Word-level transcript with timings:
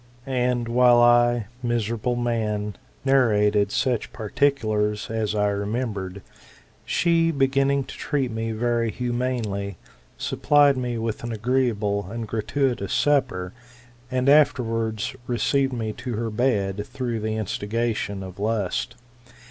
''And 0.25 0.67
while 0.67 0.99
I, 0.99 1.45
miserable 1.61 2.15
man, 2.15 2.75
narrated 3.05 3.71
such 3.71 4.11
particulars 4.11 5.11
as 5.11 5.35
I 5.35 5.49
remembered, 5.49 6.23
she, 6.83 7.29
beginning 7.29 7.83
to 7.83 7.93
treat 7.95 8.31
me 8.31 8.51
very 8.51 8.89
humanely, 8.89 9.77
supplied 10.17 10.75
me 10.75 10.95
wiih 10.95 11.23
an 11.23 11.35
n^^reeable 11.37 12.09
and 12.09 12.27
gratuitous 12.27 12.91
supper, 12.93 13.53
and 14.09 14.27
afterwards 14.27 15.15
received 15.27 15.71
me 15.71 15.93
10 15.93 16.13
her 16.13 16.31
bed, 16.31 16.83
through 16.87 17.19
the 17.19 17.35
instigation 17.35 18.23
of 18.23 18.39
lust. 18.39 18.95